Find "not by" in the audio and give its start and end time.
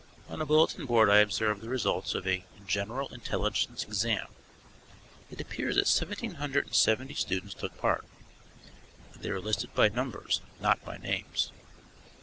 10.59-10.97